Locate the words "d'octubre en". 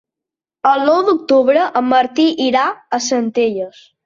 1.09-1.87